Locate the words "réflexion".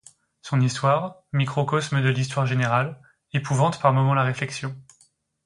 4.23-4.75